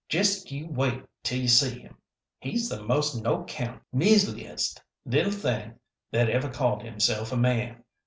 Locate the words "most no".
2.81-3.43